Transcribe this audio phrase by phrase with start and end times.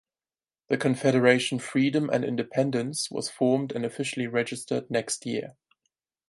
[0.69, 5.57] The Confederation Freedom and Independence was formed and officially registered next year.